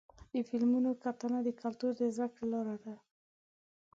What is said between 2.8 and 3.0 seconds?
ده.